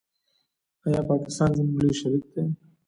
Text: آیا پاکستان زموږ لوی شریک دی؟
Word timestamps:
آیا 0.85 1.01
پاکستان 1.11 1.49
زموږ 1.57 1.77
لوی 1.79 1.93
شریک 2.01 2.25
دی؟ 2.33 2.43